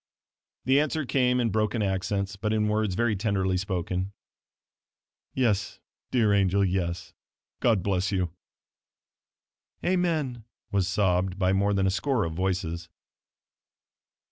The 0.65 0.79
answer 0.79 1.05
came 1.05 1.39
in 1.39 1.51
broken 1.51 1.83
accents 1.83 2.35
but 2.35 2.51
in 2.51 2.67
words 2.67 2.95
very 2.95 3.15
tenderly 3.15 3.55
spoken 3.55 4.13
"Yes, 5.35 5.79
dear 6.09 6.33
angel, 6.33 6.65
yes. 6.65 7.13
God 7.59 7.83
bless 7.83 8.11
you." 8.11 8.31
"Amen!" 9.85 10.43
was 10.71 10.87
sobbed 10.87 11.37
by 11.37 11.53
more 11.53 11.75
than 11.75 11.85
a 11.85 11.91
score 11.91 12.23
of 12.25 12.33
voices. 12.33 12.89